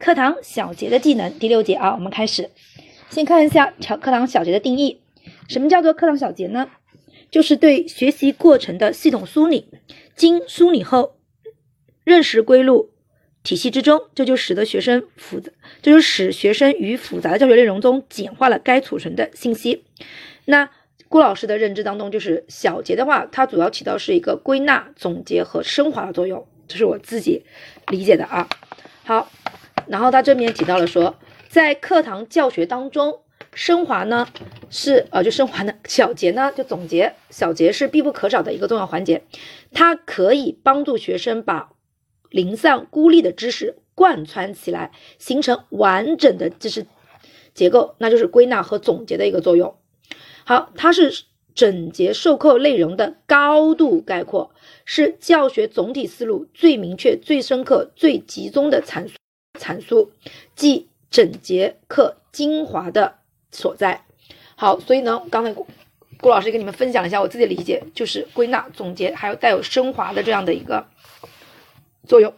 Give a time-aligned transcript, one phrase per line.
[0.00, 2.48] 课堂小节的技能第六节啊，我们开始。
[3.10, 5.02] 先看一下课课堂小节的定义。
[5.46, 6.70] 什么叫做课堂小节呢？
[7.30, 9.68] 就是对学习过程的系统梳理，
[10.16, 11.16] 经梳理后，
[12.02, 12.88] 认识归入
[13.42, 15.52] 体系之中，这就使得学生复杂，
[15.82, 19.84] 这就使学生于复杂的教学内容中简化了该储存的信息。
[20.46, 20.70] 那
[21.10, 27.42] 郭老师的认知当中，就是小节的话，它主要起到是一个归纳、总结和升华的作用，这是我自己
[27.88, 28.48] 理解的啊。
[29.04, 29.30] 好，
[29.86, 31.16] 然后他这边提到了说，
[31.48, 33.20] 在课堂教学当中。
[33.52, 34.28] 升华呢
[34.68, 39.24] 是呃就升华呢小节呢就总结小节是必不可少的一个重要环节，
[39.72, 41.70] 它可以帮助学生把
[42.28, 46.86] 零散孤立的知识贯穿起来，形成完整的知识
[47.52, 49.74] 结构，那就是归纳和总结的一个作用。
[50.44, 59.14] 好，它是整节授课内容的高度概括，是教学总体思路最明确、最深刻、最集中的阐述
[59.60, 60.10] 阐述，
[60.56, 63.20] 即整节课精华的。
[63.52, 64.04] 所在，
[64.54, 65.66] 好，所以呢，刚才郭
[66.20, 70.86] 郭老师跟你们分享一下我自己的理解，就是归纳、总结，还有带有升华的这样的一个
[72.06, 72.32] 作用。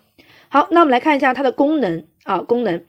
[0.48, 2.83] 好，那我们来看一下它的功能啊，功能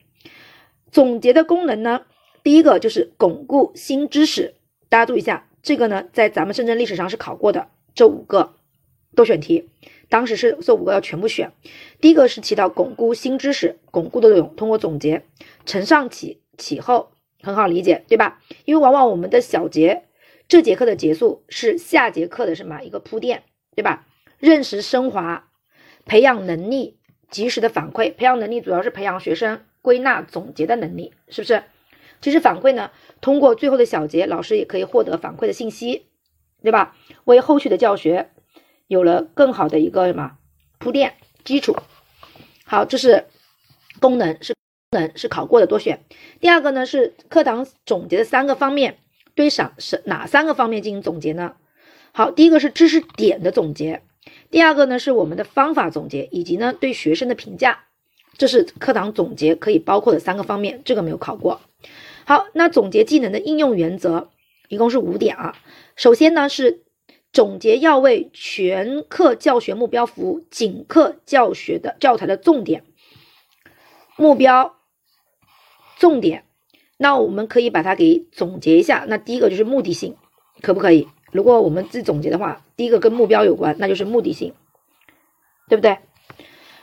[0.89, 2.05] 总结的功能呢，
[2.43, 4.55] 第一个就是巩固新知识，
[4.87, 8.53] 大家注意一下，这个呢，在咱们深圳历史上是考过的，这五个
[9.15, 9.67] 多选题，
[10.13, 11.53] 当时是这五个要全部选。
[11.99, 15.25] 第一个是起到巩固新知识、巩固的作用，通过总结，
[15.65, 17.09] 承上启启后。
[17.41, 18.39] 很好理解，对吧？
[18.65, 20.03] 因为往往我们的小节
[20.47, 23.41] 这节课的结束是下节课的什么一个铺垫，
[23.75, 24.05] 对吧？
[24.37, 25.49] 认识升华，
[26.05, 26.99] 培养能力，
[27.31, 31.63] 及时的反馈，培养能力主要是培养学生归纳总结的能力，是不是？
[32.21, 36.05] 其实反馈呢，通过最后的小节，老师也可以获得反馈的信息，
[36.61, 36.95] 对吧？
[37.25, 38.29] 为后续的教学
[38.93, 40.37] 有了更好的一个什么
[40.77, 41.75] 铺垫基础。
[42.65, 43.25] 好，这是
[43.99, 44.59] 功能是功。
[44.93, 46.03] 能是考过的多选。
[46.39, 48.99] 第二个呢是课堂总结的三个方面，
[49.33, 51.55] 对啥是哪三个方面进行总结呢？
[52.11, 54.03] 好，第一个是知识点的总结，
[54.51, 57.85] 第二个呢是我们的方法总结，以及呢对学生的评价，
[58.37, 61.61] 这是课堂总结可以包括的三个方面，这个没有考过。
[62.25, 64.29] 好，那总结技能的应用原则
[64.67, 65.57] 一共是五点啊。
[65.95, 66.82] 首先呢是
[67.33, 72.85] 总结要为全课教学目标服务，仅课教学的教材的重点
[74.15, 74.75] 目标。
[75.97, 76.43] 重点，
[76.97, 79.05] 那我们可以把它给总结一下。
[79.07, 80.17] 那第一个就是目的性，
[80.61, 81.07] 可不可以？
[81.31, 84.53] 如果我们自己总结的话，第一个跟目标有关，那就是目的性，
[85.69, 85.97] 对不对？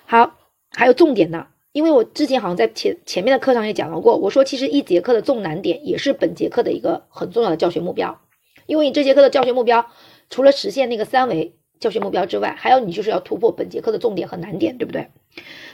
[0.07, 0.39] 好，
[0.71, 8.21] 还有重点呢，因为我之前好像在前前面的课上也讲到过，我说其实一节课的重难点也是本节课的一个很重要的教学目标，
[8.67, 9.87] 因为你这节课的教学目标
[10.31, 15.09] 除了实现那个三维教学目标之外，还有你就是要突破本节课的重点和难点，对不对？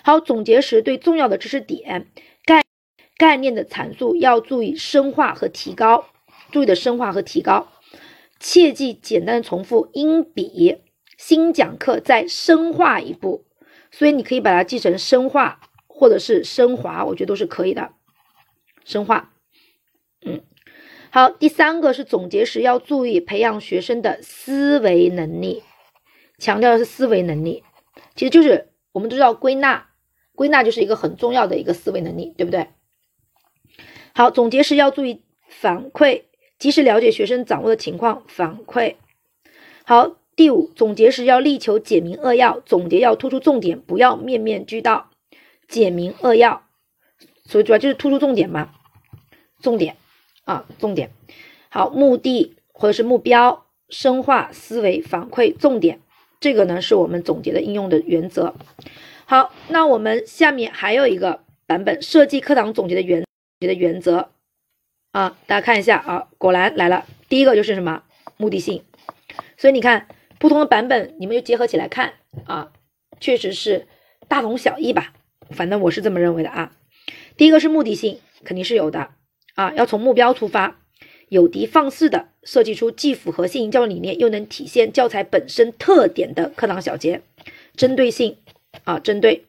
[0.03, 2.09] 好，总结时对重要的知识点。
[2.45, 2.63] 概
[3.17, 6.07] 概念的阐述要注意深化和提高，
[6.51, 7.69] 注意的深化和提高，
[8.41, 10.79] 切记简单的重复，应比
[11.17, 13.45] 新讲课再深化一步。
[13.91, 17.93] 所以你可以把它记成深化或者是升华，我觉得都是可以的。
[18.85, 19.33] 深化，
[21.17, 21.31] 好。
[21.31, 25.63] 第三个是总结时要注意培养学生的思维能力，
[26.37, 27.65] 强调的是思维能力，
[28.15, 29.89] 其实就是我们都知道归纳，
[30.35, 32.69] 归纳就是一个很重要的一个思维能力，对不对？
[34.15, 36.25] 好，总结时要注意反馈，
[36.59, 38.97] 及时了解学生掌握的情况，反馈。
[39.87, 45.09] 好，第五，总结时要力求简明扼要，总结要突出重点，不要面面俱到，
[45.67, 46.67] 简明扼要。
[47.47, 48.73] 所以主要就是突出重点嘛，
[49.63, 49.97] 重点
[50.47, 51.11] 啊，重点。
[51.69, 56.01] 好，目的或者是目标，深化思维，反馈重点，
[56.41, 58.55] 这个呢是我们总结的应用的原则。
[59.27, 63.27] 好，那我们下面还有一个版本，设计课堂总结的原。
[63.59, 64.29] 你的原则
[65.13, 67.07] 啊，大家看一下啊，果然来了。
[67.27, 68.03] 第一个就是什么
[68.37, 68.83] 目的性，
[69.57, 70.09] 所以你看
[70.39, 72.13] 不同的版本，你们就结合起来看
[72.45, 72.71] 啊，
[73.19, 73.87] 确实是
[74.29, 75.15] 大同小异吧。
[75.53, 76.71] 反正我是这么认为的啊。
[77.39, 79.09] 第一个是目的性，肯定是有的
[79.57, 80.79] 啊，要从目标出发，
[81.29, 87.23] 有的放矢的设计出既符合现行教育理念，又能体现教材本身特点的课堂小节，
[87.75, 88.37] 针对性
[88.85, 89.45] 啊，针对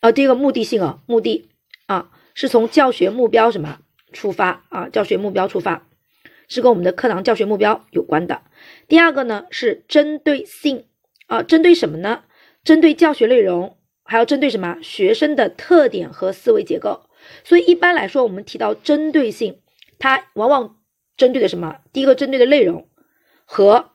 [0.00, 1.50] 啊，第一个目的性啊，目的
[1.84, 2.10] 啊。
[2.32, 3.80] 是从教学目标什么
[4.12, 4.88] 出发啊？
[4.88, 5.86] 教学目标出发，
[6.48, 8.42] 是跟我们的课堂教学目标有关的。
[8.88, 10.84] 第二个呢是针对性
[11.26, 12.22] 啊，针对什么呢？
[12.64, 17.02] 针对教学内容，还要针对什么学生的特点和思维结构。
[17.44, 19.60] 所以一般来说，我们提到针对性，
[19.98, 20.78] 它往往
[21.16, 21.80] 针对的什么？
[21.92, 22.88] 第一个针对的内容
[23.44, 23.90] 和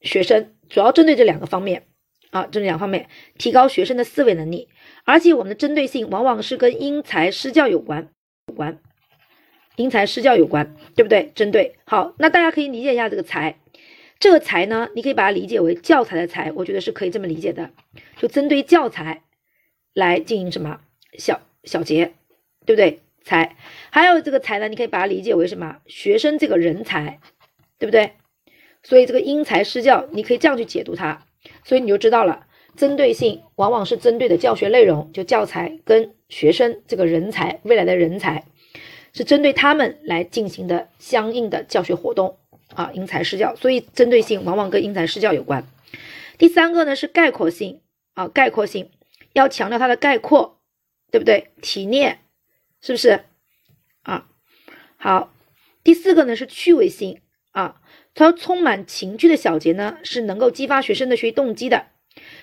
[0.00, 1.86] 学生，主要针对这两个方面
[2.30, 3.08] 啊，这两方面
[3.38, 4.68] 提高学生的思维能力，
[5.04, 8.08] 而且我们的针对性往往是跟因材施教有关，
[8.46, 8.80] 有关，
[9.76, 11.30] 因材施教有关，对不对？
[11.34, 11.76] 针对。
[11.84, 13.60] 好，那大家可以理解一下这个材，
[14.18, 17.70] 这个材呢，你可以把它理解为教材的材，我觉得是可以这么理解的，
[18.16, 19.22] 就针对教材
[19.92, 20.80] 来进行什么？
[21.18, 22.14] 小小结，
[22.64, 23.00] 对不对？
[23.24, 23.54] 才，
[23.90, 25.76] 还有这个才呢，你可以把它理解为什么？
[25.86, 27.20] 学生这个人才，
[27.78, 28.14] 对不对？
[28.82, 31.24] 所以这个因材施教，你可以这样去解读它。
[31.64, 38.44] 所以你就知道了，针对性往往是针对的教学内容，就教材跟学生这个人才，未来的人才，
[39.12, 42.38] 是针对他们来进行的相应的教学活动
[42.74, 43.54] 啊，因材施教。
[43.54, 45.64] 所以针对性往往跟因材施教有关。
[46.38, 47.80] 第三个呢是概括性
[48.14, 48.90] 啊，概括性
[49.32, 50.58] 要强调它的概括，
[51.12, 51.52] 对不对？
[51.60, 52.18] 提炼。
[52.82, 53.20] 是不是
[54.02, 54.26] 啊？
[54.96, 55.32] 好，
[55.84, 57.20] 第四个呢是趣味性
[57.52, 57.80] 啊，
[58.14, 61.86] 它充满情趣的小节呢是能够激发学生的学习动机的，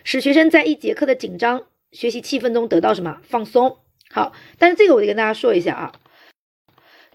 [0.06, 3.78] 使学生在一节课的紧张学习气氛中得到什么放松。
[4.10, 5.94] 好，但是这个我得跟大家说一下啊，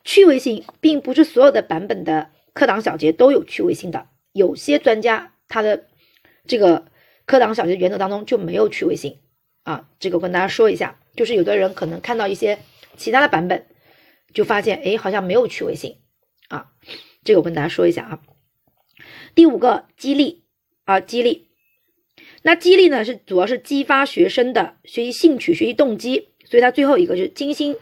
[0.04, 5.86] 趣味性并不是所有的版本的课堂小节都有趣味性的，有些专家他的
[6.46, 6.86] 这个
[7.24, 9.18] 课堂小节原则当中就没有趣味性
[9.62, 12.58] 啊，这个我跟大家说一下，就是有的人可能看到一些。
[12.96, 13.66] 其他的版本
[14.32, 15.98] 就发现，哎，好像没有趣味性
[16.48, 16.72] 啊。
[17.24, 18.20] 这个我跟大家说一下啊。
[19.34, 20.44] 第五个激励
[20.84, 21.48] 啊，激励。
[22.42, 26.28] 那激励呢，是主要是激发学生的学习兴趣、学习动机。
[26.44, 27.76] 所以它最后一个就是精心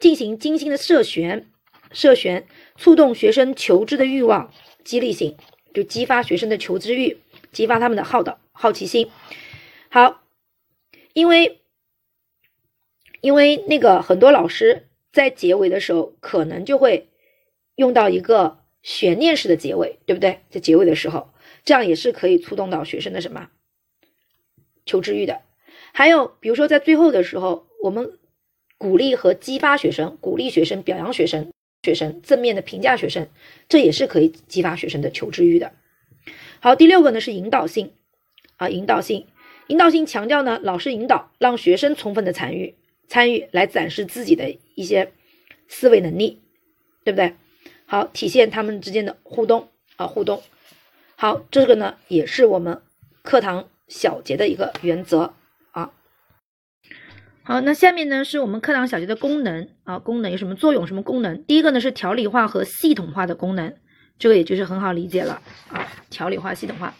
[0.00, 1.50] 进行精心的设旋，
[1.92, 2.46] 设旋
[2.76, 4.52] 触动学生求知的欲望，
[4.84, 5.36] 激励性
[5.74, 7.18] 就激发学生的求知欲，
[7.52, 9.10] 激发他们的好的好奇心。
[9.88, 10.22] 好，
[11.12, 11.60] 因为。
[13.26, 17.08] 因为那个很多老师在结尾的时候，可能就会
[17.74, 20.38] 用到一个悬念式的结尾，对不对？
[20.48, 21.30] 在结尾的时候，
[21.64, 23.48] 这样也是可以触动到学生的什么
[24.84, 25.40] 求知欲的。
[25.92, 28.16] 还有，比如说在最后的时候，我们
[28.78, 31.50] 鼓励和激发学生，鼓励学生，表扬学生，
[31.82, 33.26] 学生正面的评价学生，
[33.68, 35.72] 这也是可以激发学生的求知欲的。
[36.60, 37.90] 好，第六个呢是引导性
[38.56, 39.26] 啊，引导性，
[39.66, 42.76] 引导性强调呢，老师引导，让学生充分的参与。
[43.08, 45.12] 参与来展示自己的一些
[45.68, 46.42] 思维能力，
[47.04, 47.34] 对不对？
[47.86, 50.42] 好，体现他们之间的互动啊，互动。
[51.14, 52.82] 好，这个呢也是我们
[53.22, 55.34] 课堂小节的一个原则
[55.70, 55.92] 啊。
[57.44, 60.86] 好，那下面呢是我们课堂小节的功能啊，功能有什么作用？
[60.86, 61.44] 什么功能？
[61.44, 63.76] 第一个呢是条理化和系统化的功能，
[64.18, 66.94] 这个也就是很好理解了啊，条理化、系统化。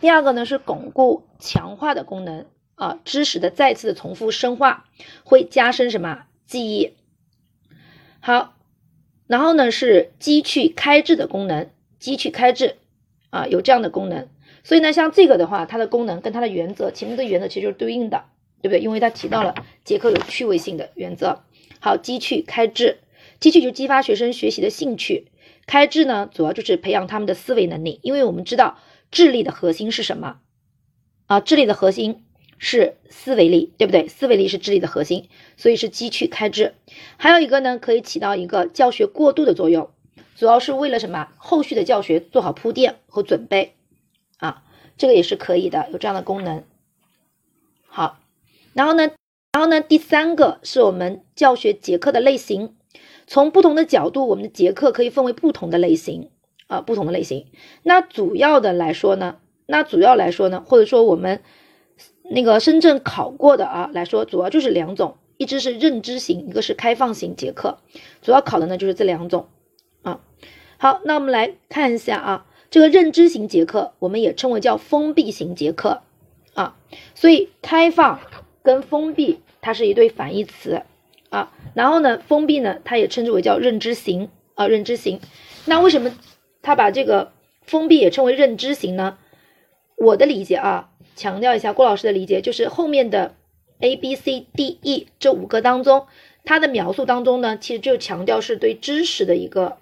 [0.00, 2.46] 第二个呢是巩固、强化的功能。
[2.80, 4.86] 啊，知识的再次的重复深化
[5.22, 6.94] 会加深什么记忆？
[8.20, 8.56] 好，
[9.26, 11.68] 然后呢是积去开智的功能，
[11.98, 12.78] 积去开智
[13.28, 14.28] 啊，有这样的功能。
[14.64, 18.24] 所以呢，像这个的话，它的功能跟它的原则，前面的原则其实就是对应的，
[18.62, 18.80] 对不对？
[18.80, 19.54] 因为它提到了
[19.84, 21.42] 节课有趣味性的原则。
[21.80, 23.00] 好，积去开智，
[23.40, 25.26] 积趣就激发学生学习的兴趣，
[25.66, 28.00] 开智呢主要就是培养他们的思维能力。
[28.02, 28.78] 因为我们知道
[29.10, 30.38] 智力的核心是什么
[31.26, 31.40] 啊？
[31.40, 32.24] 智力的核心。
[32.62, 34.06] 是思维力，对不对？
[34.06, 36.74] 思维力是智力的核心，所以是积去开支。
[37.16, 39.88] 还有一个呢，可以起到一个教学过渡的作用，
[40.36, 41.28] 主要是为了什么？
[41.38, 43.76] 后续的教学做好铺垫和准备
[44.36, 44.62] 啊，
[44.98, 46.62] 这个也是可以的，有这样的功能。
[47.86, 48.20] 好，
[48.74, 49.10] 然后呢，
[49.52, 52.76] 然后呢，第三个是我们教学节课的类型，
[53.26, 56.28] 从不同的角度，我们的节课可以分为不同的类型
[56.66, 57.46] 啊，不同的类型。
[57.82, 61.40] 那主要的来说呢，那主要来说呢，或者说我们。
[62.32, 67.78] 那个深圳考过的啊来说，主要就是两种，一只是认知型，一个是开放型节课，
[68.22, 69.48] 主要考的呢就是这两种
[70.02, 70.20] 啊。
[70.78, 76.02] 好，那我们来看一下啊，这个认知型节课，我们也称为叫封闭型节课
[76.54, 76.76] 啊。
[77.16, 78.20] 所以开放
[78.62, 80.82] 跟封闭它是一对反义词
[81.30, 81.52] 啊。
[81.74, 85.18] 然后呢，封闭呢，它也称之为叫认知型啊，认知型。
[85.64, 86.12] 那为什么
[86.62, 87.32] 他把这个
[87.62, 89.18] 封闭也称为认知型呢？
[89.96, 90.89] 我的理解啊。
[91.20, 93.34] 强调一下郭老师的理解，就是后面的
[93.80, 96.06] A、B、C、D、E 这五个当中，
[96.44, 99.76] 它的描述当中呢，其实就强调是对知识的一个，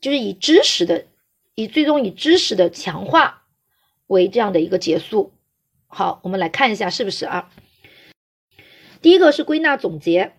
[0.00, 1.04] 就是以知识的，
[1.54, 3.42] 以最终以知识的强化
[4.06, 5.32] 为这样的一个结束。
[5.86, 7.50] 好，我们来看一下是不是啊？
[9.02, 10.32] 第一个是归纳总结，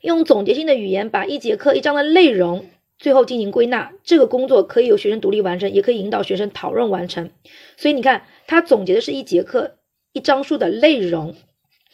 [0.00, 2.70] 用总结性的语言把一节课一章的内容。
[2.98, 7.30] 最后进行归纳，这个工作可以由学生独立完成，也可以引导学生讨论完成。
[7.76, 9.78] 所以你看，他总结的是一节课
[10.12, 11.36] 一章书的内容，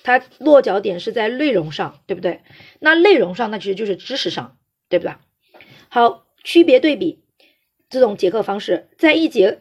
[0.03, 2.41] 它落脚点是在内容上，对不对？
[2.81, 4.57] 那内容上，那其实就是知识上，
[4.89, 5.15] 对不对？
[5.89, 7.23] 好，区别对比
[7.91, 9.61] 这种结课方式，在一节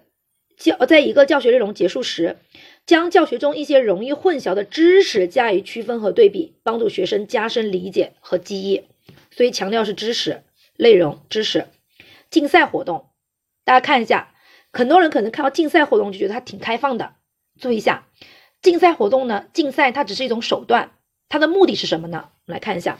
[0.57, 2.37] 教在一个教学内容结束时，
[2.85, 8.83] 将教学中一些容易混淆的知识加以区分和对比，帮助学生加深理解和记忆。
[9.31, 10.43] 所以强调是知识
[10.77, 11.67] 内容、知识。
[12.29, 13.09] 竞赛活动，
[13.63, 14.33] 大家看一下，
[14.71, 17.15] 很多人可能看到竞赛活动就觉得它挺开放的。
[17.59, 18.07] 注意一下，
[18.61, 20.91] 竞赛活动呢，竞赛它只是一种手段，
[21.29, 22.29] 它的目的是什么呢？
[22.45, 22.97] 我们来看一下，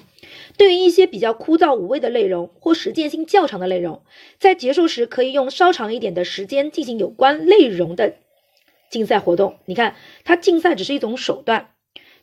[0.58, 4.04] 对于一些比较枯燥无味的内容或实践性较长的内容，
[4.38, 8.16] 在结束时可以用稍长一点的时间进行有关内容的
[8.90, 9.60] 竞赛活动。
[9.66, 11.74] 你看，它竞赛只是一种手段，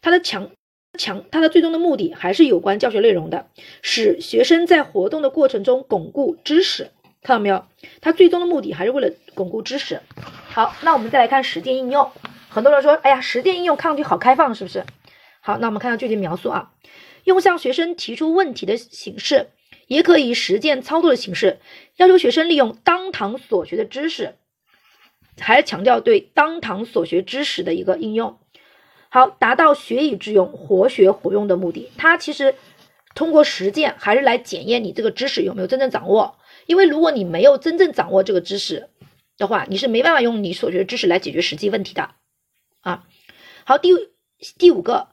[0.01, 0.53] 它的强
[1.01, 3.47] 强，它的最终的目的还是有关教学内容的，
[3.81, 6.91] 使学生在活动的过程中巩固知识。
[7.23, 7.65] 看到没有？
[8.03, 10.03] 它最终的目的还是为了巩固知识。
[10.51, 12.11] 好，那我们再来看实践应用。
[12.51, 14.85] 很多人说，哎呀，实践应用看上去好开放，是不是？
[15.41, 16.73] 好，那我们看到具体描述啊，
[17.25, 19.49] 用向学生提出问题的形式，
[19.87, 21.61] 也可以实践操作的形式，
[21.97, 24.35] 要求学生利用当堂所学的知识，
[25.39, 28.39] 还是强调对当堂所学知识的一个应用。
[29.11, 31.91] 好，达到学以致用、活学活用的目的。
[31.97, 32.55] 它其实
[33.15, 36.37] 通过实践，还是来检验你这个知识有没有真正掌握。
[36.67, 38.89] 因为如果你没有真正掌握这个知识
[39.37, 42.11] 的话，你是没办法用你所学的知识来解决实际问题的
[42.83, 43.05] 啊。
[43.65, 43.91] 好，第
[44.57, 45.09] 第五个，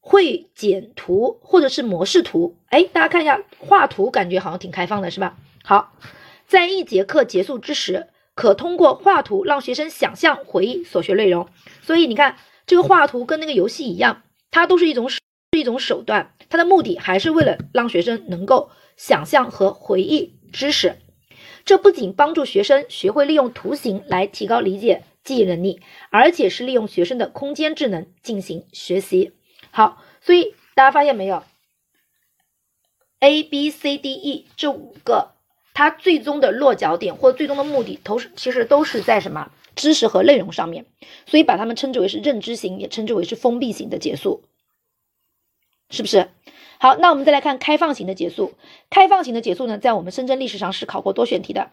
[0.00, 2.58] 会简图或者是模式图。
[2.68, 5.38] 哎，大家看一下画图，感觉好像挺开放的，是吧？
[5.64, 5.94] 好，
[6.46, 11.48] 在一节课结束之时，可通过画图让学生想象、回忆所学内容。
[11.80, 12.36] 所以你看，
[12.68, 15.18] 这个画图跟那个游戏一样，它都是一种是
[15.56, 20.38] 一种手段，它的目的还是为了让学生能够想象和回忆。
[20.52, 20.98] 知识，
[21.64, 29.32] 这不仅帮助学生学会利用图形来提高理解记忆能力，而且是利用学生的空间智能进行学习。
[29.70, 31.42] 好，所以大家发现没有
[33.20, 35.32] ？A、B、C、D、E 这五个，
[35.74, 40.86] 它最终的落脚点或最终的目的，都是其实都是在什么知识和内容上面，
[41.26, 44.42] 所以把它们称之为是认知型，也称之为是封闭型的结束，
[45.90, 46.30] 是不是？
[46.80, 48.54] 好，那我们再来看开放型的结束。
[48.88, 51.70] 开放型的结束呢，在我们深圳历史上是考过多选题的。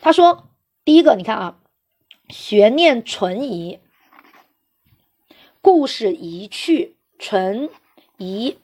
[0.00, 0.48] 他说，
[0.84, 1.58] 第一个，你看啊，
[2.28, 3.78] 悬念存疑，
[5.60, 7.68] 故事疑趣存
[8.16, 8.56] 疑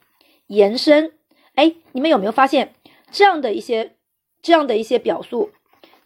[0.46, 1.12] 延伸。
[1.56, 2.74] 哎，你们有没有发现
[3.10, 3.96] 这样的一些
[4.42, 5.50] 这样的一些表述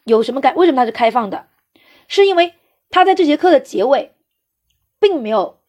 [0.03, 0.55] 有什么感？
[0.55, 1.47] 为什么它是开放的？
[2.07, 2.53] 是因为
[2.89, 4.13] 它在这节课的结尾，
[4.99, 5.59] 并没有，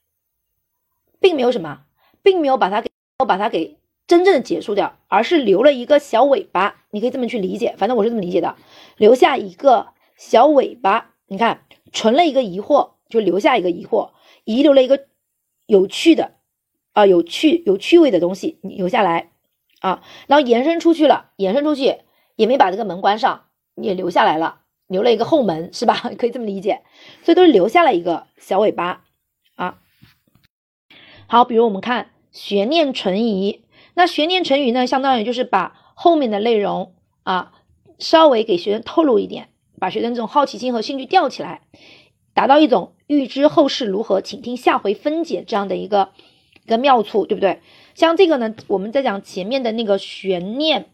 [1.20, 1.82] 并没有什么，
[2.23, 2.90] 并没有把它给。
[3.18, 8.56] 我把它给真正的结束掉，而是留了一个小尾巴，你可以这么去理解，反正我是这么理解的，
[8.99, 11.62] 留下一个小尾巴，你看
[11.94, 14.11] 存了一个疑惑，就留下一个疑惑，
[14.44, 15.06] 遗留了一个
[15.64, 16.35] 有趣的
[16.92, 19.30] 啊，有趣有趣味的东西你留下来
[19.80, 22.00] 啊，然后延伸出去了，延伸出去
[22.36, 25.94] 也没把这个门关上，也留下来了，留了一个后门是吧？
[26.16, 26.82] 可以这么理解，
[27.24, 29.02] 所以都是留下了一个小尾巴
[29.56, 29.78] 啊。
[31.26, 32.10] 好，比如我们看。
[32.32, 33.62] 悬念存疑，
[33.94, 37.54] 那悬念存疑呢，相当于就是把后面的内容啊，
[37.98, 39.48] 稍微给学生透露一点，
[39.80, 41.62] 把学生这种好奇心和兴趣吊起来，
[42.34, 46.10] 达到一种预知后事如何，请听下回分解这样的一个
[46.66, 47.62] 一个妙处，对不对？
[47.94, 50.90] 像这个呢，我们在讲前面的那个悬念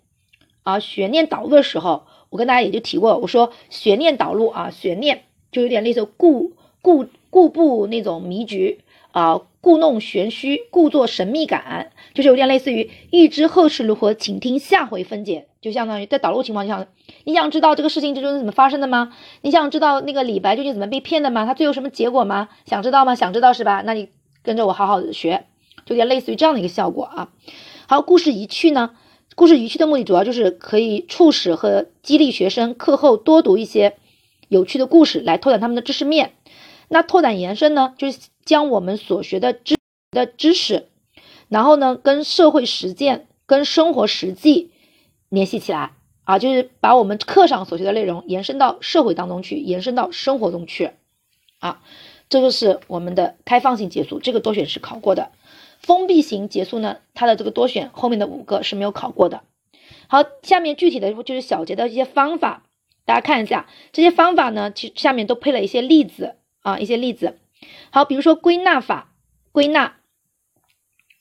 [0.63, 8.81] 啊，悬念导入的时候，我跟大家也就提过，我说悬念导入啊，悬念就有点类似故故故布那种迷局
[9.13, 9.43] 啊。
[9.63, 15.47] 故弄玄虚，故作神秘感，就是有点类似于预知后事如何，请听下回分解。
[15.61, 16.89] 就相当于在导入情况下，
[17.23, 19.15] 你想知道这个事情究竟是怎么发生的吗？
[19.43, 21.47] 你想知道那个李白究竟怎么被骗的吗？
[21.47, 22.49] 他最后什么结果吗？
[22.67, 23.15] 想知道吗？
[23.15, 23.85] 想知道是吧？
[23.87, 24.09] 那你
[24.43, 25.45] 跟着我好好的学，
[25.87, 27.29] 就有点类似于这样的一个效果啊。
[27.87, 28.97] 好，故事一去呢，
[29.43, 33.97] 故事一去的目的主要就是可以促使和激励学生课后多读一些
[34.47, 36.35] 有趣的故事，来拓展他们的知识面。
[36.87, 39.77] 那拓展延伸呢，就是将我们所学的知
[40.13, 40.87] 的知识，
[41.49, 44.71] 然后呢，跟社会实践、跟生活实际
[45.29, 45.91] 联系起来
[46.23, 50.93] 啊，就是把我们课上所学的内容延伸到社会当中去，延伸到生活中去
[51.59, 51.83] 啊。
[52.29, 55.33] 这个是我们的开放性结束，这个多选是考过的。
[55.83, 59.43] 封闭型结束呢，它的这个多选后面的五个是没有考过的。
[60.09, 62.65] 好，下面具体的就是小结的一些方法，
[63.05, 66.37] 大家看一下这些方法呢，其下面都配了一些例子。
[66.65, 67.41] 啊，一些例子，
[67.91, 69.13] 好，比如说归纳法，
[69.51, 69.97] 归纳，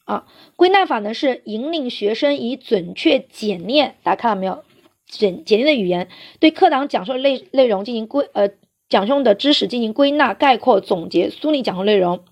[0.06, 4.64] 啊，归纳法呢是引领学生以准确、简练，大家看到没有？
[5.08, 8.52] 简简练的语言，对课堂讲授内内容进行归呃
[8.88, 12.24] 讲授的知识进行归纳、概括、总结、梳理讲授内容，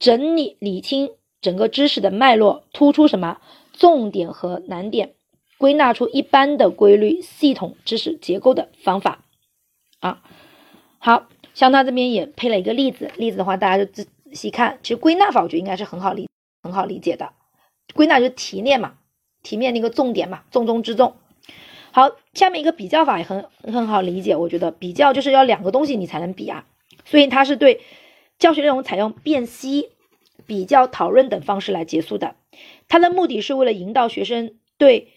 [0.00, 3.40] 整理理清整个知识的脉络，突出什么
[3.72, 5.14] 重点和难点，
[5.58, 9.24] 归纳出一般的规律、系统知识结构的方法，
[10.00, 10.22] 啊。
[11.02, 14.78] 好像他这边也配了一个例子，例子的话大家就仔细看。
[14.82, 16.28] 其实归纳法我觉得应该是很好理
[16.62, 17.32] 很好理解的，
[17.94, 18.98] 归纳就是提炼嘛，
[19.42, 21.16] 提炼那个重点嘛，重中之重。
[21.90, 26.66] 好，下面一个比较法也很很好理解，我觉得比较就是要两个东西你才能比啊，
[27.06, 27.80] 所以它是对
[28.38, 29.88] 教学内容采用辨析、
[30.46, 32.36] 比较、讨论等方式来结束的。
[32.88, 35.08] 它的目的是为了引导学生对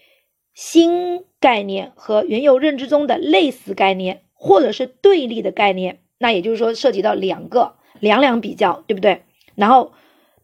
[0.54, 9.24] 新概念和原有认知中的类似概念或者是对立的概念，那也就是说涉及到两个两两比较，对不对？
[9.56, 9.94] 然后。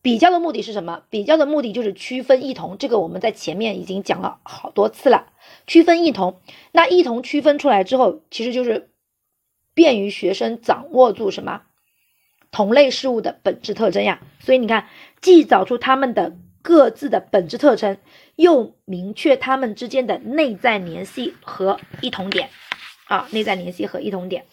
[0.01, 1.03] 比较的目的是什么？
[1.09, 5.33] 比较的目的就是区分异同，这个我们在前面已经讲了好多次了。
[5.67, 6.39] 区分异同，
[6.71, 8.91] 那异同区分出来之后，其实就是
[9.73, 11.63] 便于学生掌握住什么
[12.51, 14.21] 同类事物的本质特征呀。
[14.39, 14.87] 所以你看，
[15.21, 17.97] 既找出它们的各自的本质特征，
[18.35, 22.49] 又明确它们之间的内在联系和异同点
[23.07, 24.45] 啊，内在联系和异同点。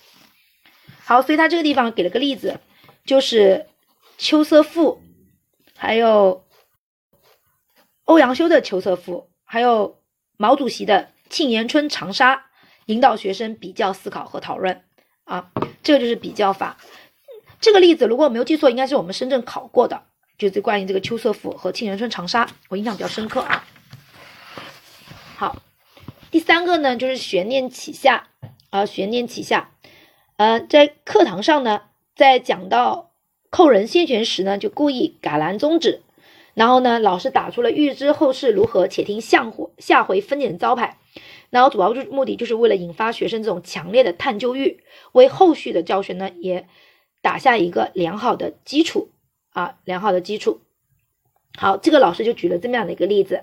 [1.04, 2.58] 好，所以他这个地方给了个例子，
[3.04, 3.66] 就是
[4.18, 5.00] 秋色赋。
[5.78, 6.42] 还有
[8.04, 10.00] 欧阳修的《秋色赋》，还有
[10.38, 12.34] 毛主席的《沁园春·长沙》，
[12.86, 14.82] 引导学生比较思考和讨论
[15.24, 15.50] 啊，
[15.82, 16.78] 这个就是比较法。
[17.60, 20.02] 这个例子如果我没有记错，应该是我们深圳考过的，
[20.38, 23.64] 就是关于这个《秋色赋》和《沁园春·长沙》，我印象比较深刻啊。
[25.36, 25.62] 好，
[26.30, 28.28] 第三个呢就是悬念起下
[28.70, 29.70] 啊，悬念起下，
[30.36, 31.82] 呃，在课堂上呢，
[32.14, 33.04] 在讲到。
[33.48, 36.02] 扣人先权时呢，就故意改蓝宗旨，
[36.52, 40.98] 然后呢，老师打出了预知后事如何，且听下回下回分解的招牌，
[41.48, 44.82] 然后主要就目的就是为了引发学生这种强烈的探究欲，
[45.12, 46.68] 为后续的教学呢也
[47.26, 49.10] 打下一个良好的基础
[49.50, 50.60] 啊，良好的基础。
[51.58, 53.42] 好，这个老师就举了这么样的一个例子，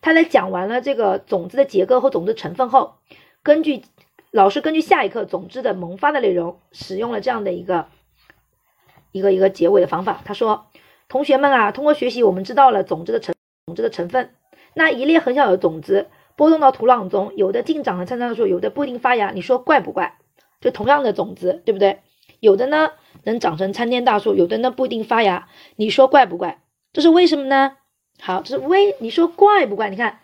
[0.00, 2.94] 他在讲完了这个种子的结构和种子成分后，
[3.42, 3.82] 根据
[4.30, 7.88] 老师根据下一课种子的萌发的内容，使用了这样的一个。
[9.12, 10.68] 一个一个结尾的方法，他说
[11.06, 13.34] ：“同学们啊，通过学习，我们知道了种子的成
[13.66, 14.34] 种子的成分。
[14.72, 19.32] 那一粒很小的种子播种到土壤中，有的净长了参参树，有的不一定发芽。
[19.32, 20.16] 你说怪不怪？
[20.60, 22.00] 就同样的种子，对不对？
[22.40, 22.90] 有的呢
[23.22, 25.48] 能长成参天大树，有的呢不一定发芽。
[25.76, 26.60] 你说怪不怪？
[26.92, 27.76] 这是为什么呢？
[28.18, 29.90] 好，这是为你说怪不怪？
[29.90, 30.18] 你看，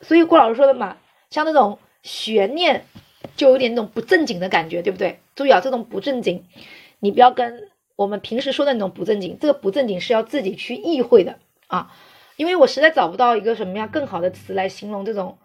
[0.00, 0.96] 所以郭老师说的嘛，
[1.30, 2.84] 像那种悬念，
[3.36, 5.20] 就有点那种不正经的感觉，对不对？
[5.36, 6.44] 注意啊，这种不正经，
[6.98, 11.92] 你不要跟。”我们平时说的那种不正经，这个不正经是要自己去意会的啊，
[12.36, 15.36] 因为我实在找不到一个什么样更好的词来形容这种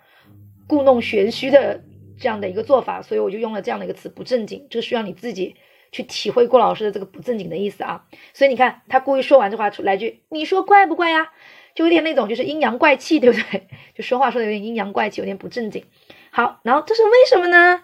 [0.68, 1.82] 故弄玄虚的
[2.20, 5.56] 这样的一个做法，所以我就用了这样的一个词“不正经”，这需要你自己
[5.94, 8.04] 去体会郭老师的这个不正经的意思啊。
[8.34, 11.32] 所以你看，他故意说完这话出来句，你说怪不怪呀？
[11.74, 13.68] 就有点那种就是阴阳怪气，对不对？
[13.96, 15.86] 就说话说的有点阴阳怪气，有点不正经。
[16.32, 17.84] 好，然后这是为什么呢？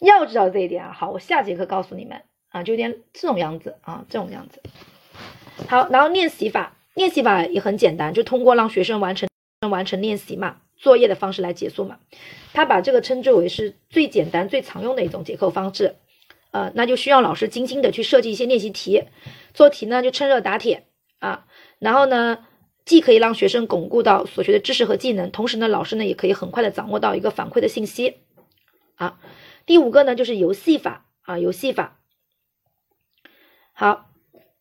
[0.00, 0.92] 要知道这一点啊。
[0.92, 2.22] 好，我下节课告诉你们。
[2.48, 4.62] 啊，就有点这种样子啊，这种样子。
[5.66, 9.28] 好，然后练习法，练习法也很简单，就通过让学生完成
[9.68, 11.98] 完成练习嘛，作业的方式来结束嘛。
[12.52, 15.96] 他把这个称之为是最简单、最常用的一种结构方式。
[16.54, 19.02] 呃，那就需要老师精心的去设计一些练习题，
[19.54, 20.86] 做题呢就趁热打铁
[21.18, 21.46] 啊。
[21.80, 22.46] 然后呢，
[22.84, 28.18] 既可以让学生巩固到所学的知识和技能，同时呢，老师呢也可以很快的掌握到一个反馈的信息。
[28.94, 29.18] 啊，
[29.66, 31.98] 第五个呢就是游戏法啊，游戏法。
[33.72, 34.12] 好，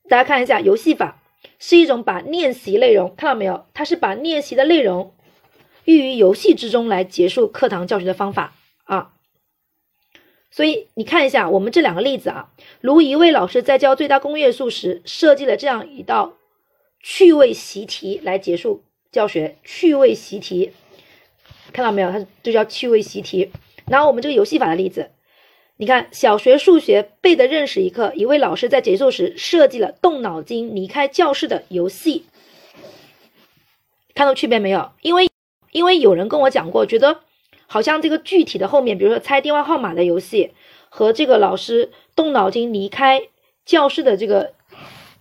[0.10, 1.22] 大家看一下，游戏法
[1.60, 3.68] 是一种把练习内容看到没有？
[3.76, 5.14] 它是把练习的内容
[5.86, 9.13] 寓于游戏之中来结束课堂教学的方法啊。
[10.56, 16.34] 所以你看一下我们这两个例子啊，如一位老师在教最大公约数时设计了这样一道
[17.02, 20.72] 趣味习题来结束教学，趣味习题
[21.72, 22.12] 看到没有？
[22.12, 23.52] 它就叫趣味习题。
[23.88, 25.10] 然后我们这个游戏法的例子。
[25.78, 32.28] 你看，小学数学背的认识一课，一位老师在结束时设计了动脑筋离开教室的游戏，
[34.14, 34.92] 看到区别没有？
[35.02, 35.28] 因为
[35.72, 37.22] 因为有人跟我讲过，觉得
[37.74, 40.54] 好像这个具体的后面，比如说猜电话号码的游戏
[40.90, 43.30] 和这个老师动脑筋离开
[43.66, 44.54] 教室的这个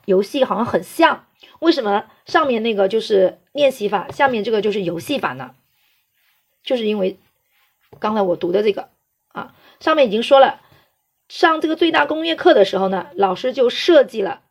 [0.04, 1.24] 游戏好像很像。
[1.60, 5.54] 为什么上面那个就是练习法，下面这个就是游戏法呢？
[6.62, 7.16] 就是因为
[7.98, 8.90] 刚才我读的这个
[9.28, 9.54] 啊。
[9.80, 10.60] 上面已经说了，
[11.30, 14.42] 上这个最大公约课的时候呢，老师就设计了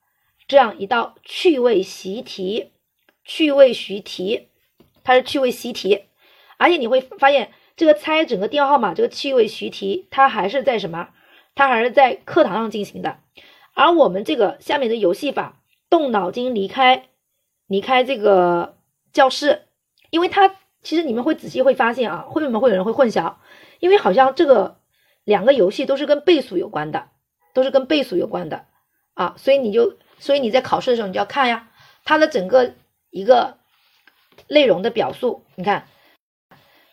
[0.47, 2.71] 这样一道趣味习题，
[3.23, 4.47] 趣味习题，
[5.03, 6.05] 它是趣味习题，
[6.57, 11.07] 而且你会发现，这个猜整个电话号码这个趣味习题，它还是在什么？
[11.55, 13.17] 它还是在课堂上进行的。
[13.73, 17.09] 而我们这个下面的游戏法，动脑筋离开
[17.65, 18.77] 离开这个
[19.11, 19.63] 教室，
[20.11, 23.33] 因为它其实你们会仔细会发现啊，为什么会有人会混淆？
[23.79, 24.77] 因为好像这个。
[25.23, 27.09] 两个游戏都是跟倍数有关的，
[27.53, 28.65] 都是跟倍数有关的
[29.13, 31.69] 啊，所以你就，所以你在考试的时候你就要看呀，
[32.03, 32.73] 它的整个
[33.11, 33.57] 一个
[34.47, 35.87] 内容的表述，你看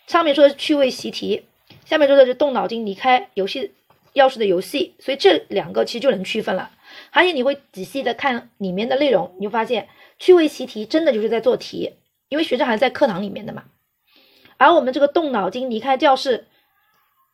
[0.09, 1.45] 上面说的是趣味习题，
[1.85, 3.75] 下面说的是动脑筋离开游戏
[4.15, 6.71] 钥匙的游戏，所以这两个其实就能区分了。
[7.11, 9.87] 而且你会仔细的看里面的内容，你就发现
[10.19, 11.97] 趣味习题真的就是在做题，
[12.31, 13.65] 因为学生还在课堂里面的嘛。
[14.57, 16.47] 而我们这个动脑筋离开教室，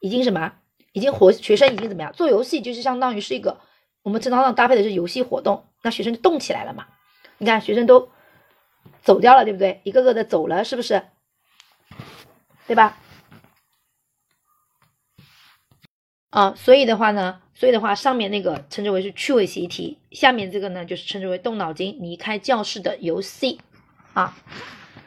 [0.00, 0.54] 已经什么？
[0.92, 2.12] 已经活学生已经怎么样？
[2.12, 3.60] 做游戏就是相当于是一个
[4.02, 6.88] 我们正常上搭配的是游戏活动，那学生就动起来了嘛。
[7.38, 8.08] 你看学生都
[9.00, 9.80] 走掉了，对不对？
[9.84, 11.02] 一个个的走了，是不是？
[12.66, 12.98] 对吧？
[16.30, 23.60] 啊，所以的话呢，所以的话，上面那个称之为是趣味习题，下面这个呢就是称之为动脑筋离开教室的游戏
[24.14, 24.36] 啊。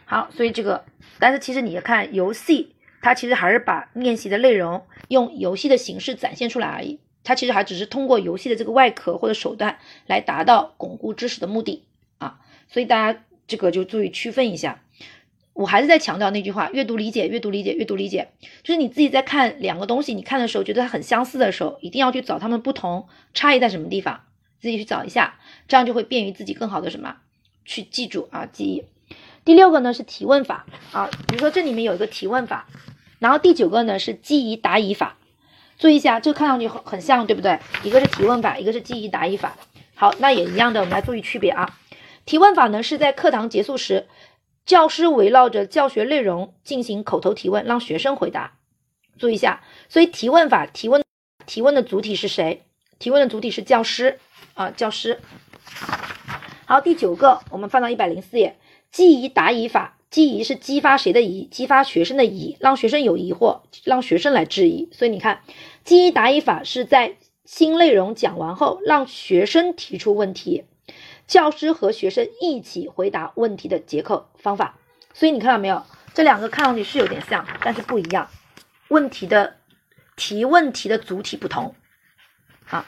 [0.06, 0.86] 好，所以这个，
[1.20, 11.84] 但是其实你要看游戏，它其实还是把练习的内容用游戏的形式展现出来而已，它其实还只是通过游戏的这个外壳或者手段来达到巩固知识的目的
[12.20, 12.40] 啊。
[12.70, 14.82] 所以大家这个就注意区分一下。
[15.58, 18.28] 我还是在强调那句话：阅读理解，阅读理解，阅读理解。
[18.62, 24.22] 就是你自己在看两个东西，你看的时候觉得它很相似的时候，一定要去找它们不同差异在什么地方，
[24.62, 27.18] 自己去找一下，这样就会便于自己更好的什么
[27.66, 28.84] 去记住啊记忆。
[29.46, 32.68] 第六个呢是提问法啊，比如说这里面有一个提问法，
[33.18, 35.18] 然后第九个呢是记忆答疑法。
[35.80, 37.58] 注意一下，这个看上去很很像，对不对？
[37.84, 39.58] 一个是提问法，一个是记忆答疑法。
[39.96, 41.78] 好，那也一样的，我们来注意区别啊。
[42.26, 44.06] 提问法呢是在课堂结束时。
[44.68, 48.60] 教师围绕着教学内容进行口头提问，让学生回答。
[49.18, 51.02] 注意一下，所以提问法提问
[51.46, 52.66] 提问的主体是谁？
[53.00, 54.20] 提问的主体是教师
[54.54, 55.22] 啊，教师。
[56.66, 58.58] 好，第九个，我们翻到一百零四页，
[58.92, 59.98] 记疑答疑法。
[60.10, 61.46] 记疑是激发谁的疑？
[61.48, 64.90] 激发学生的疑，让学生有疑惑，让学生来质疑。
[64.92, 65.42] 所以你看，
[65.84, 70.66] 记忆答疑法是在新内容讲完后，让学生提出问题。
[71.28, 74.80] 教师和学生一起回答问题的结课方法，
[75.14, 75.84] 所以你看到没有？
[76.14, 78.30] 这两个看上去是有点像，但是不一样。
[78.88, 79.58] 问题的
[80.16, 81.76] 提问题的主体不同。
[82.64, 82.86] 好，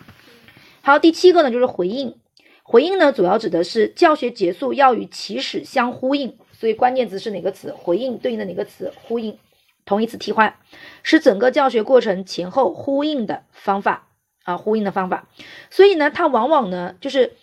[0.82, 2.18] 还有第七个呢，就是回应。
[2.64, 7.74] 回应呢，主要指的是教学结束要与起始相呼应，所以关键词是哪个词？
[7.74, 8.94] 回应对应的哪个词？
[8.96, 9.38] 呼应，
[9.86, 10.56] 同义词替换，
[11.04, 14.08] 是整个教学过程前后呼应的方法
[14.44, 15.28] 啊，呼应的方法。
[15.70, 17.36] 所以呢，它往往呢，就是。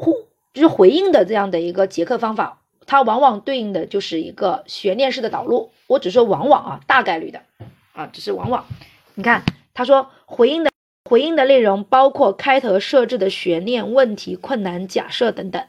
[0.00, 5.70] 呼就是回应的这样的一个结课方法，它往往对应的就是一个悬念式的导入。
[5.86, 7.42] 我只说往往啊，大概率的
[7.92, 8.64] 啊，只是往往。
[9.14, 10.70] 你看，他说回应的
[11.04, 15.64] 回应的内容包括开头设置的悬念、问题、困难、假设等等，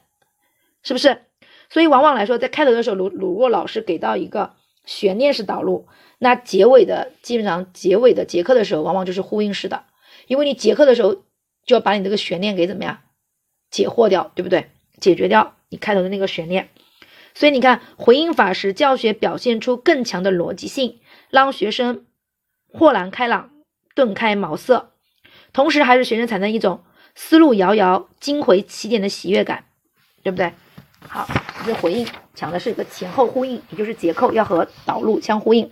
[0.84, 1.24] 是不是？
[1.70, 4.54] 所以往往来说，在开头的时候，如如果老师给到一个
[4.86, 5.88] 悬念式导入，
[6.20, 9.84] 那结尾的基本上结尾的结课的时候，往往就是呼应式的，
[10.28, 11.16] 因为你结课的时候
[11.66, 13.00] 就要把你这个悬念给怎么样？
[13.72, 14.70] 解惑掉，对不对？
[15.00, 16.70] 解决掉你开头的那个悬念，
[17.34, 21.00] 所以你看回应法使教学表现出更强的逻辑性，
[21.32, 22.06] 让学生
[22.68, 23.50] 豁然开朗、
[23.96, 24.92] 顿开茅塞，
[25.54, 26.84] 同时还是学生产生一种
[27.16, 29.66] 思路遥遥、惊回起点的喜悦感，
[30.22, 30.54] 对不对？
[31.00, 31.28] 好，
[31.66, 35.72] 这回应讲的是一个前后呼应，也就是结构要和导入相呼应。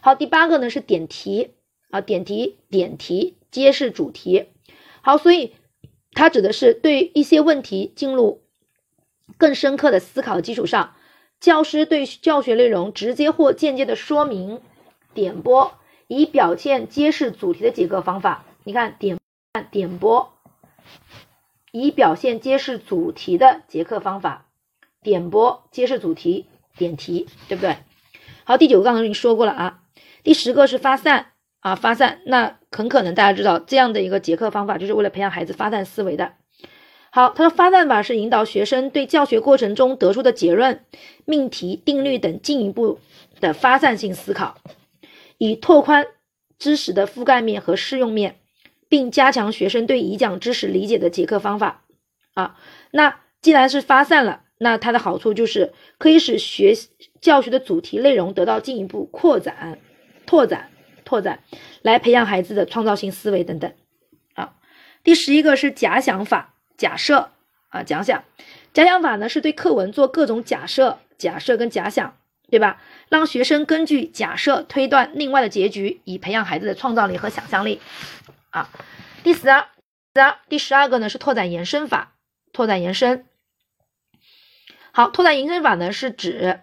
[0.00, 1.50] 好，第八个呢是点题
[1.90, 4.46] 啊，点题点题揭示主题。
[5.02, 5.52] 好，所以。
[6.16, 8.42] 它指的是对一些问题进入
[9.36, 10.94] 更深刻的思考基础上，
[11.38, 14.60] 教师对教学内容直接或间接的说明、
[15.12, 15.74] 点拨，
[16.08, 18.44] 以表现揭示主题的几个方法。
[18.64, 19.18] 你看，点
[19.70, 20.32] 点拨，
[21.70, 24.46] 以表现揭示主题的结课方法，
[25.02, 27.76] 点拨揭示主题，点题，对不对？
[28.44, 29.82] 好，第九个刚才已经说过了啊，
[30.24, 31.32] 第十个是发散。
[31.60, 36.34] 啊，发散那很可能大家知道这样的一个结课方法，就是为了培养孩子发散思维的。
[37.10, 40.84] 好，他说发散法是引导学生对教学过程中得出的结论、
[41.24, 42.98] 命题、定律等进一步
[43.40, 44.58] 的发散性思考，
[45.38, 46.06] 以拓宽
[46.58, 48.36] 知识的覆盖面和适用面，
[48.90, 51.84] 并加强学生对已讲知识理解的结课方法。
[52.34, 52.58] 啊，
[52.90, 56.74] 那既然是发散了，那它的好处就是可以使学
[57.22, 59.78] 教学的主题内容得到进一步扩展、
[60.26, 60.68] 拓展。
[61.06, 61.38] 拓展，
[61.80, 63.72] 来培养孩子的创造性思维等等。
[64.34, 64.52] 啊，
[65.02, 67.30] 第十一个是假想法，假设
[67.70, 68.24] 啊，假想，
[68.74, 72.18] 假想法呢是对课文做各种假设，假设跟假想，
[72.50, 72.82] 对吧？
[73.08, 77.80] 让学生根据假设推断另外的结局，以培养孩子的创造力和想象力。
[78.50, 78.68] 啊，
[79.22, 79.68] 第十二，
[80.14, 82.14] 十二，第十二个呢是拓展延伸法，
[82.52, 83.24] 拓展延伸。
[84.90, 86.60] 好，拓展延伸法呢是指，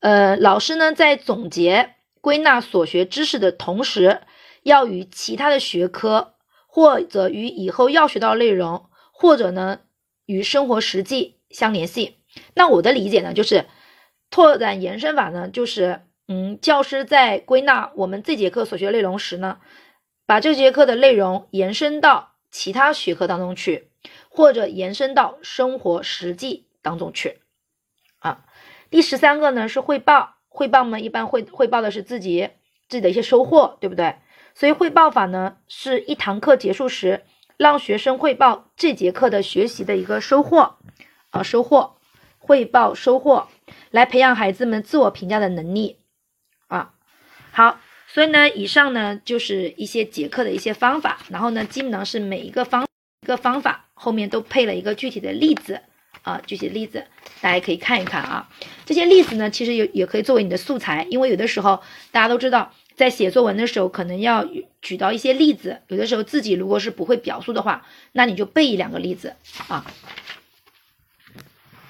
[0.00, 1.96] 呃，老师呢在总结。
[2.20, 4.20] 归纳所学知识的同时，
[4.62, 6.34] 要与其他的学科
[6.66, 9.80] 或者与以后要学到内容，或者呢
[10.26, 12.18] 与生活实际相联系。
[12.54, 13.66] 那我的理解呢，就是
[14.30, 19.58] 拓展延伸法呢，就是嗯，教师在归纳我们这节课所学内容时呢，
[20.26, 23.90] 把这节课的内容延伸到其他学科当中去，
[24.28, 27.40] 或者延伸到生活实际当中去。
[28.20, 28.44] 啊，
[28.90, 32.50] 第十三个呢是汇报，汇报呢一般汇汇报的是自己
[32.88, 34.16] 自己的一些收获，对不对？
[34.54, 37.22] 所以汇报法呢是一堂课结束时，
[37.56, 40.76] 让学生汇报这节课的学习的一个收获
[41.30, 41.96] 啊，收获。
[42.42, 43.48] 汇报收获，
[43.90, 45.98] 来培养孩子们自我评价的能力
[46.68, 46.94] 啊。
[47.52, 52.86] 好，所以呢，以上呢就是一些结课的一些方法，然后呢，基本上是每一个方
[53.22, 55.82] 一个方法后面都配了一个具体的例子
[56.22, 57.04] 啊，举些例子
[57.40, 58.48] 大家可以看一看啊。
[58.84, 61.80] 这些例子呢，其实也也可以作为你的素材，因为有的时候
[62.10, 64.46] 大家都知道，在写作文的时候可能要
[64.82, 69.34] 举到一些例子，有的时候自己如果是不会表述的话，那你就背一两个例子
[69.68, 69.86] 啊。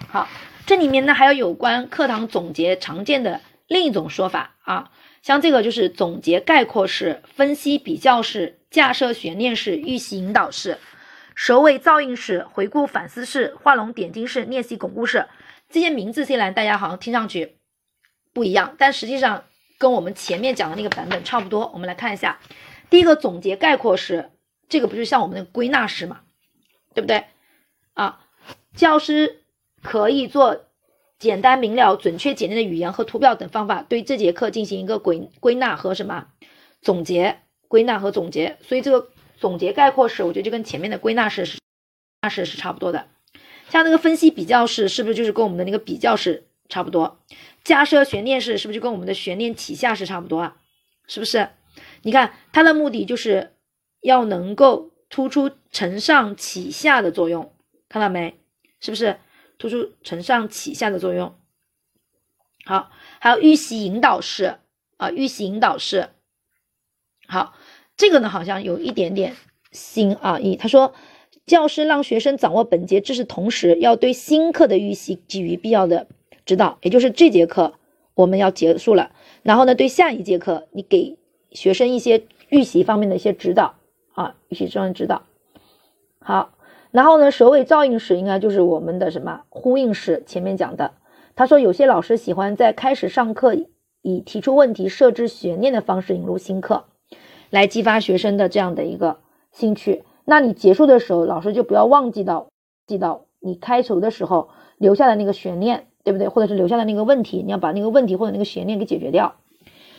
[0.08, 0.28] 好，
[0.66, 4.90] 这里面呢还有有关课堂总结常见的另一种说法啊，
[5.22, 10.78] 像这个就是总结概括式、分析比较式、架设悬念式、预习引导式、
[11.40, 15.26] 首尾照应式、回顾反思式、画龙点睛式、练习巩固式。
[15.70, 17.56] 这些名字虽然大家好像听上去
[18.34, 19.44] 不一样，但实际上
[19.78, 21.70] 跟我们前面讲的那个版本差不多。
[21.72, 22.38] 我们来看一下，
[22.90, 24.32] 第一个总结概括式，
[24.68, 26.20] 这个不就像我们的归纳式嘛，
[26.92, 27.24] 对不对？
[27.94, 28.26] 啊，
[28.76, 29.38] 教师。
[29.82, 30.66] 可以做
[31.18, 36.26] 简单明了、准确简练的语言和图表等方法，对这节课进行一个归归纳和什么
[36.82, 37.38] 总结？
[37.66, 38.58] 归纳和总结。
[38.60, 39.08] 所以这个
[39.40, 41.58] 总结概括式，我觉得就跟前面的归纳式是
[42.22, 43.08] 纳式是差不多的。
[43.70, 47.18] 像那个分析比较式，是不是就是跟我们的那个比较式差不多？
[47.64, 50.56] 假设悬念式是不是就跟我们的悬念起下式差不多啊？
[51.06, 51.48] 是不是？
[52.02, 53.54] 你看它的目的就是
[54.00, 57.52] 要能够突出承上启下的作用，
[57.88, 58.38] 看到没？
[58.78, 59.18] 是不是？
[59.58, 61.34] 突出承上启下的作用。
[62.64, 64.58] 好，还有预习引导式
[64.96, 66.10] 啊，预习引导式。
[67.26, 67.54] 好，
[68.00, 69.34] 这个呢好像有一点点
[69.72, 70.40] 新啊。
[70.40, 70.94] 一他说，
[71.44, 76.06] 教师让学生掌握本节知识，同时要对新课的预习给予必要的
[76.46, 76.78] 指导。
[76.80, 77.74] 也就是这节课
[78.14, 79.10] 我们要结束了，
[79.42, 81.18] 然后呢，对下一节课你给
[81.52, 83.74] 学生一些预习方面的一些指导
[84.14, 85.24] 啊，预习方面指导。
[86.20, 86.54] 好。
[86.90, 90.24] 然后呢，首尾照应式应该就是我们的什么呼应式？
[90.26, 90.92] 前面讲的，
[91.36, 93.54] 他说有些老师喜欢在开始上课
[94.00, 96.86] 以提出问题、设置悬念的方式引入新课，
[97.50, 99.18] 来激发学生的这样的一个
[99.52, 100.04] 兴趣。
[100.24, 102.48] 那你结束的时候，老师就不要忘记到
[102.86, 106.28] 记到你开头的时候留下的那个悬念，对不对？
[106.28, 109.34] 或者是留下的那个问题，你要把那个问题或者那个悬念给解决掉。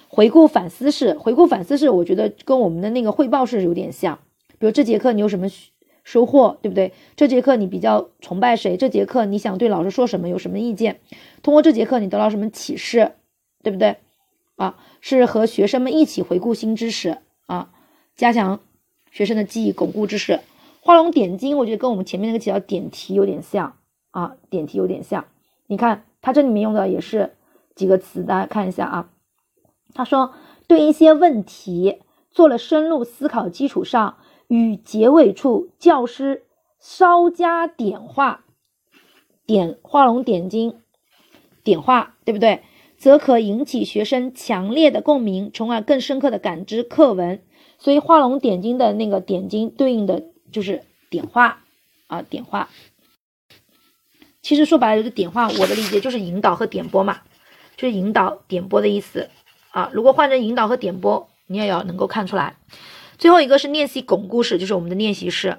[0.07, 4.19] 回顾反思式，回顾反思式，我觉得跟我们的那个汇报式有点像。
[4.57, 5.47] 比如这节课你有什么？
[6.03, 6.93] 收获对不对？
[7.15, 8.75] 这节课你比较崇拜谁？
[8.75, 10.27] 这节课你想对老师说什么？
[10.27, 10.99] 有什么意见？
[11.43, 13.11] 通过这节课你得到什么启示？
[13.61, 13.97] 对不对？
[14.55, 17.19] 啊，是和学生们一起回顾新知识
[17.51, 17.69] 啊，
[18.15, 18.59] 加强
[19.11, 20.39] 学生的记忆，巩固知识。
[20.79, 23.77] 画龙点睛，我觉得跟我们前面那个提到点题有点像
[24.11, 25.25] 啊，点题有点像。
[25.67, 27.35] 你看它这里面用的也是
[27.75, 29.09] 几个词，大家看一下啊。
[29.93, 30.33] 他说
[30.67, 34.17] 对一些问题做了深入思考基础上。
[34.47, 36.43] 与结尾处教师
[36.77, 38.43] 稍加点化，
[39.45, 40.81] 点画龙点睛，
[41.63, 42.61] 点化，对不对？
[43.01, 47.41] 则可引起学生强烈的共鸣，从而更深刻的感知课文。
[47.79, 51.63] 所以画龙点睛的那个点睛对应的就是点化
[52.05, 52.69] 啊，点化。
[54.43, 57.21] 其实说白了就是点化，我的理解就是引导和点拨嘛，
[57.75, 59.31] 就是引导点拨的意思
[59.71, 59.89] 啊。
[59.91, 62.57] 如果换成引导和点拨，你也要能够看出来。
[63.17, 65.57] 最后一个是练习巩固式，就是我们的练习式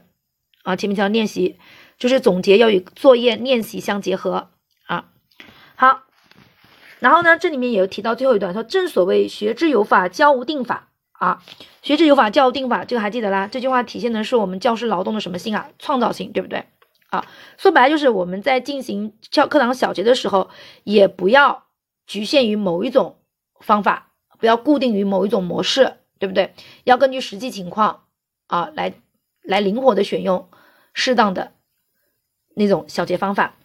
[0.63, 0.77] 啊。
[0.77, 1.59] 前面讲练习，
[1.99, 4.51] 就是总结要与作业练习相结合
[4.87, 5.09] 啊。
[5.75, 6.03] 好，
[7.03, 11.43] 然后呢，这里面也有提到最后一段，说正所谓学之有法，教无定法啊。
[11.83, 13.49] 学之有法，教无定法，这个还记得啦？
[13.49, 15.69] 这句话体现的是我们教师劳动的什么性啊？
[15.79, 16.65] 创造性，对不对
[17.11, 17.27] 啊？
[17.59, 20.49] 说白了就是我们在进行教课堂小结的时候，
[20.85, 21.65] 也不要
[22.07, 23.19] 局限于某一种
[23.61, 25.97] 方法，不要固定于某一种模式。
[26.23, 26.55] 对不对？
[26.85, 28.05] 要根据实际情况
[28.47, 28.95] 啊，来
[29.43, 30.49] 来灵活的选用
[30.95, 31.55] 适当的
[32.55, 33.57] 那种小结方法。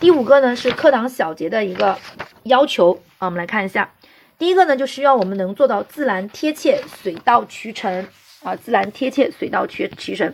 [0.00, 1.98] 第五个呢是课堂小结的一个
[2.44, 3.92] 要求啊，我们来看一下。
[4.38, 8.06] 第一个呢就需要我们能做到自然贴切、水到渠成
[8.44, 10.32] 啊，自然贴切、水到渠渠成。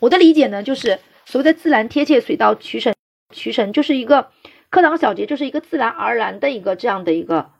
[0.00, 2.92] 我的理解呢就是所谓的自然贴切、水到渠成，
[3.32, 4.30] 渠成就是一个
[4.68, 7.50] 课堂小结，就是一个自然而然的一个这样的一个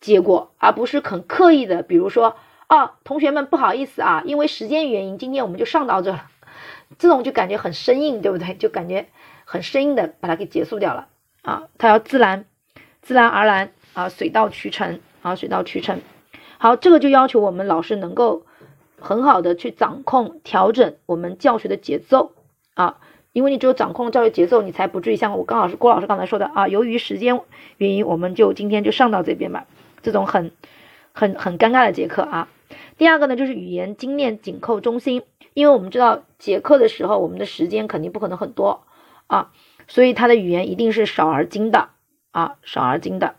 [0.00, 2.36] 结果，而不是很刻意的，比如说。
[2.68, 6.28] 哦，同学们不好意思啊，因为时间原因，今天我们就上到这了。
[7.00, 8.54] 这种就感觉很生硬，对不对？
[8.54, 9.08] 就感觉
[9.50, 11.08] 很生硬的把它给结束掉了
[11.42, 11.64] 啊。
[11.76, 12.44] 它要自然、
[13.02, 16.00] 自然而然啊，水到渠成啊，水到渠成。
[16.58, 18.46] 好，这个就要求我们老师能够
[19.00, 22.30] 很好的去掌控、调整我们教学的节奏
[22.74, 22.98] 啊。
[23.32, 27.40] 因为你只有掌控教学节奏，你才不至于像我刚老师郭老师刚才说的啊，由于时间
[27.78, 29.66] 原因，我们就今天就上到这边吧。
[30.00, 30.52] 这种很、
[31.12, 32.48] 很、很尴尬的节课啊。
[32.98, 35.22] 第二个呢，就是语言精炼紧扣中心，
[35.54, 38.82] 因为我们知道结课的时候，我们的时间肯定不可能很多
[39.30, 39.52] 啊，
[39.86, 41.90] 所以它的语言一定是少而精的
[42.32, 43.36] 啊，少而精的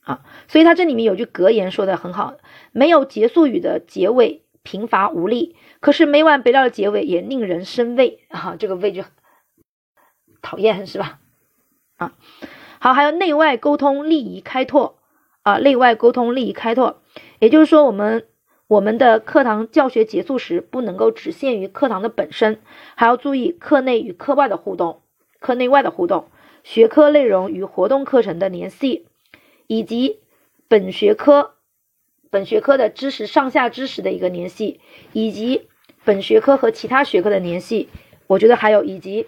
[0.00, 0.24] 啊。
[0.48, 2.38] 所以它这里面有句格言说的很好，
[2.72, 5.56] 没有结束语的结尾贫乏无力。
[5.80, 9.04] 可是没完没了的结尾也令人生畏啊，这个畏就
[10.40, 11.20] 讨厌是吧？
[11.96, 12.14] 啊，
[12.78, 14.98] 好，还有内外沟通利益开拓
[15.42, 17.02] 啊，内外沟通利益开拓，
[17.40, 18.26] 也就是说，我们
[18.66, 22.60] 我们的课堂教学结束时不能够只限于课堂的本身，
[22.94, 25.00] 还要注意课内与课外的互动，
[25.38, 26.28] 课内外的互动，
[26.62, 29.06] 学科内容与活动课程的联系，
[29.66, 30.20] 以及
[30.68, 31.54] 本学科
[32.30, 34.80] 本学科的知识上下知识的一个联系，
[35.12, 35.68] 以及。
[36.06, 37.88] 本学科和其他学科的联系，
[38.26, 39.26] 我觉得还有以及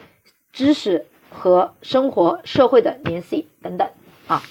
[0.52, 3.88] 知识和生活社会的联系等等
[4.26, 4.42] 啊，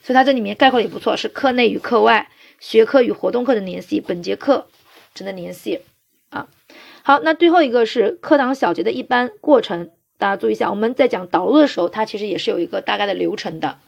[0.00, 4.66] 所以它这里面概括的也不错，是课内与课外、学科与活动课的联系、本节课
[5.14, 5.80] 程的联系
[6.30, 6.48] 啊。
[7.02, 13.78] 好，那最后一个是课堂小结的一般过程，大家注意一下，我们在讲导入的时候，它其实也是有一个大概的流程的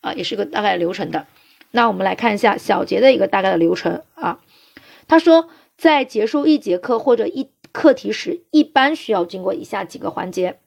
[0.00, 1.26] 啊，也是个大概流程的。
[1.70, 4.40] 那我们来看一下小结的一个大概的流程啊，
[5.06, 5.48] 他说。
[5.74, 10.60] 在结束一节课或者一课题时，一般需要经过以下几个环节。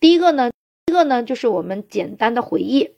[0.00, 0.50] 第一个呢，
[0.86, 2.92] 第一个呢就是我们简单的回忆，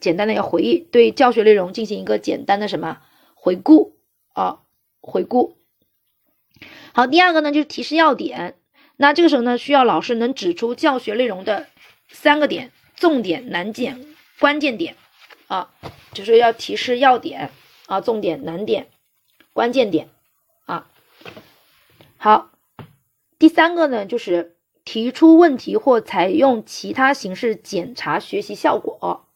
[0.00, 2.98] 简单的要回忆，对教学内容进行一个简单的什么
[3.40, 3.96] 回顾
[4.34, 4.60] 啊，
[5.00, 5.56] 回顾。
[6.92, 8.58] 好，第二个呢就是提示要点。
[8.96, 11.66] 那这个时候呢，需要老师能指出教学内容的
[12.08, 14.94] 三个点：重点、难点、关键点
[15.46, 15.72] 啊，
[16.12, 17.50] 就是要提示要点
[17.86, 18.88] 啊，重点、难点、
[19.54, 20.10] 关键点
[20.66, 20.90] 啊。
[22.18, 22.50] 好，
[23.38, 29.29] 第三个呢，就是提出问题或采用其他形式检查学习效果，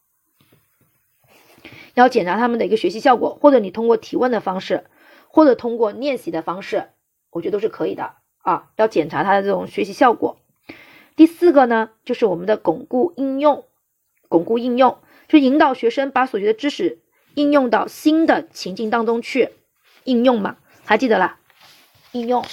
[1.95, 4.83] 要检查他们的一个学习效果，或者你通过提问的方式，
[5.27, 6.89] 或者通过练习的方式，
[7.31, 8.69] 我觉得都是可以的啊。
[8.75, 10.37] 要检查他的这种学习效果。
[11.15, 13.65] 第四个呢，就是我们的巩固应用，
[14.29, 16.99] 巩固应用，就引导学生把所学的知识
[17.33, 19.49] 应用到新的情境当中去，
[20.03, 21.39] 应用嘛，还记得啦？
[22.11, 22.45] 应用。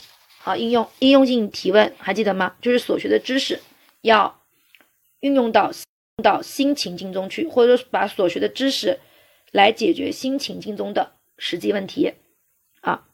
[0.44, 2.55] 好，应用应用性提问还记得吗？
[2.61, 3.61] 就是所学的知识
[4.00, 4.40] 要
[5.20, 5.70] 运用到
[6.20, 8.98] 到新情境中去，或者说把所学的知识
[9.53, 12.15] 来解决新情境中的实际问题
[12.81, 13.05] 啊。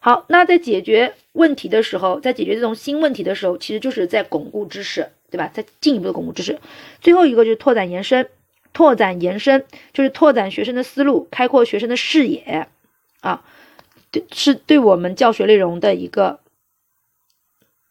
[0.00, 5.50] 好，那在解决问题的时候，在解决这种新问题的时候，其实就是在巩固知识，对吧？
[5.52, 6.58] 在进一步的巩固知识。
[7.02, 8.30] 最后一个就是拓展延伸，
[8.72, 12.68] 拓展延伸就是拓展学生的思路，开阔学生的视野
[13.20, 13.44] 啊，
[14.10, 16.40] 对，是对我们教学内容的一个。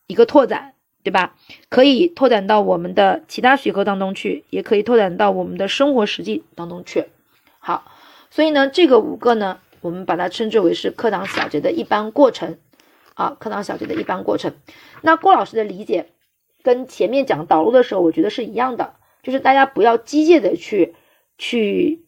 [0.05, 1.35] 一个拓展，对吧？
[1.69, 7.05] 可以拓展到我们的其他学科当中去，也可以拓展到我们的生活实际当中去。
[7.65, 7.85] 好，
[8.29, 12.57] 所以呢，这个五个呢，我们把它称之为是课堂小结的一般过程
[13.13, 14.53] 啊，课堂小结的一般过程。
[15.01, 16.09] 那郭老师的理解
[16.61, 20.93] 跟前面讲导入的时候，我觉得是一样的，就是大家不要机械的去
[21.37, 22.05] 去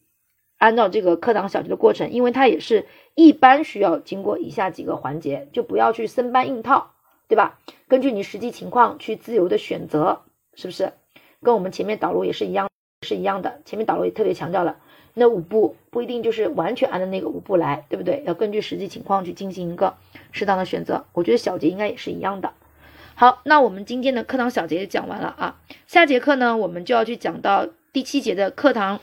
[0.57, 6.91] 按照这个课堂小结的过程，因为它也是一般需要经过以下几个环节，就不要去生搬硬套。
[7.27, 7.57] 对吧？
[7.87, 10.21] 根据你实际情况去自由的选择，
[10.53, 10.93] 是不是？
[11.41, 12.69] 跟我们前面导入也是一样，
[13.01, 13.63] 是一样的。
[13.65, 14.77] 前面导入也特别强调了，
[15.15, 18.23] 那五步不一定就是完全按照那个五步来，对不对？
[18.27, 19.95] 要根据实际情况去进行一个
[20.31, 21.05] 适当的选择。
[21.13, 22.51] 我觉得小节应该也是一样的。
[23.15, 25.57] 好，那我们今天的课堂小节也讲完了啊。
[25.87, 28.99] 下节课呢，我们就要去讲到第七节的课堂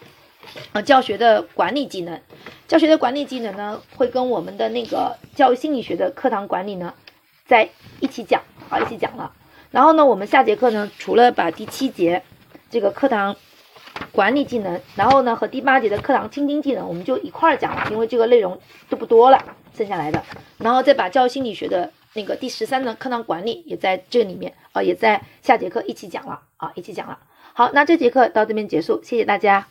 [0.72, 2.20] 啊教学的管理技能。
[2.68, 6.92] 教学的管理技能呢，会跟我们的那个教育心理学的课堂管理呢。
[7.46, 7.68] 在
[8.00, 9.32] 一起讲，好，一起讲了。
[9.70, 12.22] 然后呢，我们下节课呢，除了把第七节
[12.70, 13.36] 这个课堂
[14.10, 19.42] 管理技能，然后呢和第八节的课堂倾听技能，我们就一块儿讲了，因为这个内容都不多了，
[19.76, 20.22] 剩下来的。
[20.58, 27.18] 然后再把教育心理学的那个第十三的课堂管理也在这里面啊，也在下节课一起讲了啊，一起讲了。
[27.54, 29.66] 好，那这节课到这边结束，谢谢大家。